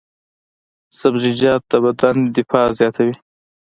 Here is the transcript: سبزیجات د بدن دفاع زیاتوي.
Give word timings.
سبزیجات 0.99 1.61
د 1.71 1.73
بدن 1.85 2.15
دفاع 2.35 2.67
زیاتوي. 2.77 3.15